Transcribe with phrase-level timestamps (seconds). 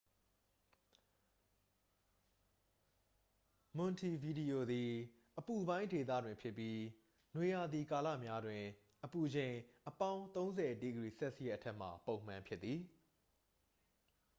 [3.77, 4.91] မွန်တီဗီဒီယိုသည်
[5.39, 6.79] အပူပိုင်းဒေသတွင်ဖြစ်ပြီး
[7.35, 8.63] နွေရာသီကာလများတွင်
[9.05, 9.63] အပူချိန်သည်
[10.35, 12.81] +၃၀°c အထက်မှာ ပုံမှန်ဖြစ်သည်။